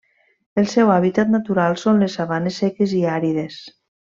El 0.61 0.69
seu 0.71 0.93
hàbitat 0.93 1.29
natural 1.35 1.77
són 1.81 2.01
les 2.05 2.15
sabanes 2.21 2.61
seques 2.65 2.99
i 3.03 3.07
àrides. 3.19 3.61